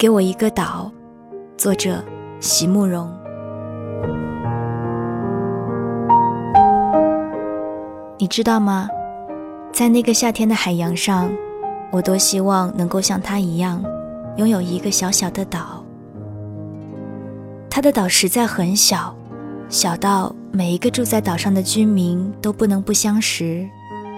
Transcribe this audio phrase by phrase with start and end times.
[0.00, 0.90] 给我一个岛，
[1.58, 2.02] 作者
[2.40, 3.06] 席慕容。
[8.16, 8.88] 你知道吗？
[9.70, 11.30] 在那个夏天的海洋上，
[11.90, 13.84] 我多希望能够像他一样，
[14.38, 15.84] 拥有一个小小的岛。
[17.68, 19.14] 他的岛实在很小，
[19.68, 23.68] 小到每一个住在岛上的居民都不能不相识，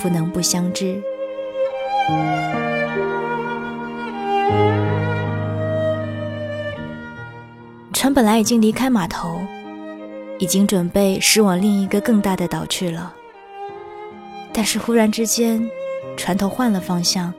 [0.00, 0.98] 不能不相知。
[7.96, 9.40] 船本来已经离开码头，
[10.38, 13.14] 已经准备驶往另一个更大的岛去了。
[14.52, 15.66] 但是忽然之间，
[16.14, 17.32] 船头换了方向，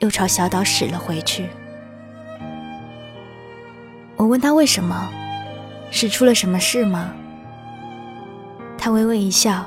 [0.00, 1.48] 又朝小岛驶了回去。
[4.16, 5.10] 我问他为什么，
[5.90, 7.10] 是出了什么事吗？
[8.76, 9.64] 他微微一笑，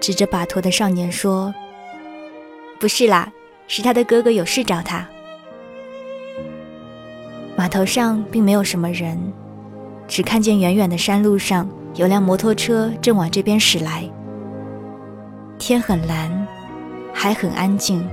[0.00, 1.52] 指着把头的少年说
[2.78, 3.32] ：“不是啦，
[3.66, 5.04] 是他的哥哥有事找他。”
[7.66, 9.18] 码头上并没有什么人，
[10.06, 14.08] 只看见远远的山路上有辆摩托车正往这边驶来。
[15.58, 16.46] 天很蓝，
[17.12, 18.08] 海很安静，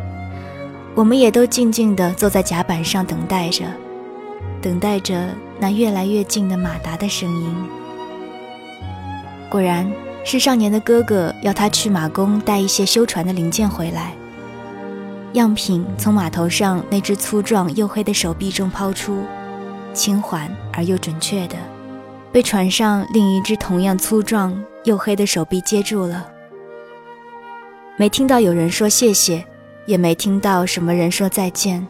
[0.96, 3.66] 我们也都静静地坐在甲板上等待着，
[4.60, 5.30] 等待着
[5.60, 7.56] 那越来越近的马达的声音。
[9.52, 9.88] 果然
[10.24, 14.14] 是少年的哥哥要他去马工带一些修船的零件回来。
[15.34, 19.24] 样品从码头上那只粗壮黝黑的手臂中抛出，
[19.94, 21.56] 轻缓而又准确的，
[22.32, 26.28] 被船上另一只同样粗壮黝黑的手臂接住了。
[27.96, 29.46] 没听到有人说谢谢，
[29.86, 31.88] 也没听到什么人说再见，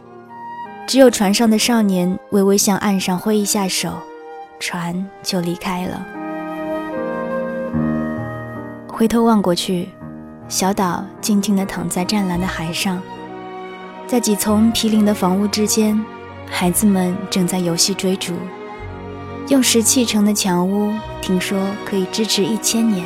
[0.86, 3.94] 只有船上的少年微微向岸上挥一下手，
[4.60, 6.06] 船就离开了。
[8.90, 9.90] 回头望过去，
[10.50, 13.02] 小岛静静地躺在湛蓝的海上。
[14.06, 16.00] 在几丛毗邻的房屋之间，
[16.50, 18.34] 孩子们正在游戏追逐。
[19.50, 23.06] 用石砌成的墙屋，听说可以支持一千年。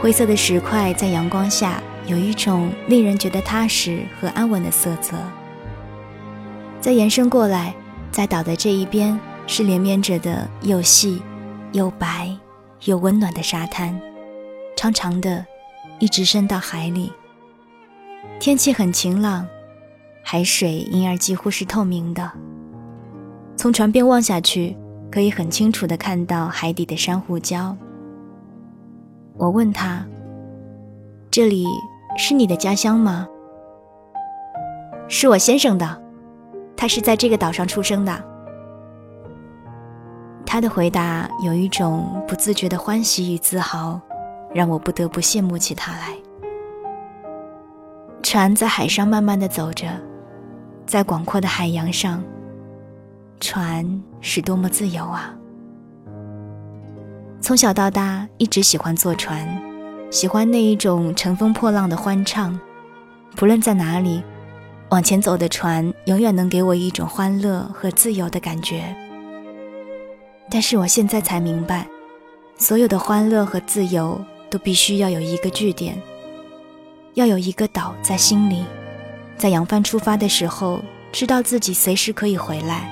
[0.00, 5.16] 灰色的石块在阳光下有一种令人觉得踏实和安稳的色泽。
[6.80, 7.74] 再延伸过来，
[8.12, 11.20] 在岛的这一边是连绵着的又细、
[11.72, 12.30] 又白、
[12.84, 14.00] 又温暖的沙滩，
[14.76, 15.44] 长长的，
[15.98, 17.12] 一直伸到海里。
[18.38, 19.44] 天气很晴朗，
[20.28, 22.28] 海水因而几乎是透明的。
[23.54, 24.76] 从船边望下去，
[25.08, 27.72] 可以很清楚地看到海底的珊瑚礁。
[29.36, 30.04] 我问他
[31.30, 31.64] ：“这里
[32.18, 33.28] 是你的家乡吗
[35.06, 36.02] ？”“是我先生的，
[36.76, 38.24] 他是在这个岛上出生的。”
[40.44, 44.00] 他的回答有一种不自觉的欢喜与自豪，
[44.52, 46.16] 让我不得不羡慕起他来。
[48.24, 49.86] 船在海上慢慢的走着，
[50.86, 52.22] 在广阔的海洋上，
[53.40, 55.34] 船是多么自由啊！
[57.40, 59.46] 从小到大一直喜欢坐船，
[60.10, 62.58] 喜欢那一种乘风破浪的欢畅。
[63.34, 64.22] 不论在哪里，
[64.90, 68.94] 往前走的船永远能给我一种欢乐和自由的感觉。
[70.48, 71.86] 但是我现在才明白，
[72.56, 76.00] 所有的欢乐和自由都必须要有一个据点。
[77.14, 78.64] 要有一个岛在心里，
[79.36, 80.80] 在扬帆出发的时候，
[81.12, 82.88] 知道自己随时可以回来。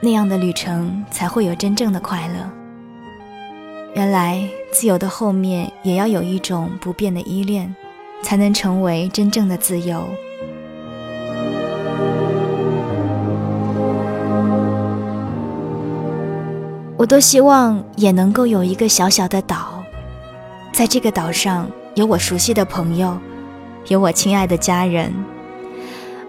[0.00, 2.50] 那样的旅程才会有真正的快乐。
[3.94, 7.74] 原来自由的后面也要有一种不变的依恋，
[8.22, 10.04] 才能成为真正的自由。
[16.96, 19.82] 我多希望也能够有一个小小的岛，
[20.72, 21.66] 在这个岛上。
[21.94, 23.16] 有我熟悉的朋友，
[23.88, 25.12] 有我亲爱的家人，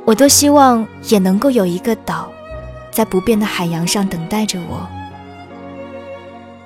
[0.03, 2.29] 我多希望也能够有一个岛，
[2.91, 4.87] 在不变的海洋上等待着我。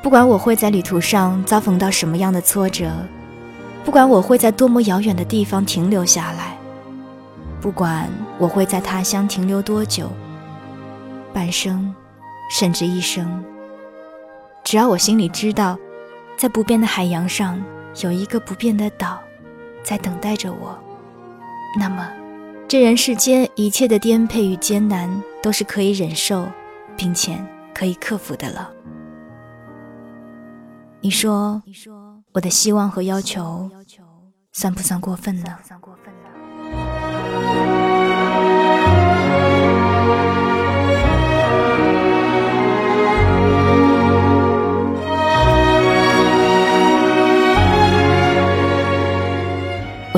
[0.02, 2.92] 不管我会在旅途上遭逢到什么样的挫折，
[3.86, 6.58] 不管我会在多么遥远的地方停留下来，
[7.62, 10.10] 不管我会在他乡停留多久，
[11.34, 11.94] 半生，
[12.50, 13.44] 甚至一生，
[14.64, 15.78] 只要我心里知道，
[16.38, 17.62] 在不变的海洋上。
[18.02, 19.20] 有一个不变的岛，
[19.84, 20.78] 在等待着我。
[21.78, 22.10] 那么，
[22.68, 25.10] 这人世间一切的颠沛与艰难，
[25.42, 26.48] 都是可以忍受，
[26.98, 27.38] 并且
[27.74, 28.72] 可以克服的了。
[31.02, 31.62] 你说，
[32.34, 33.70] 我的希望和要求，
[34.52, 35.58] 算不算过分呢？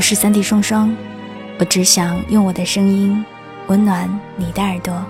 [0.02, 0.92] 我是三弟双双，
[1.60, 3.24] 我只想用我的声音
[3.68, 5.06] 温暖你的耳朵。